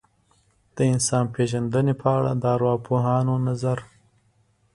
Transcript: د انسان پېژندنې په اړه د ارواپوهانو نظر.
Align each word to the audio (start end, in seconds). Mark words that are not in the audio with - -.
د 0.75 0.77
انسان 0.93 1.25
پېژندنې 1.33 1.93
په 2.01 2.07
اړه 2.17 2.31
د 2.41 2.43
ارواپوهانو 2.55 3.33
نظر. 3.47 3.77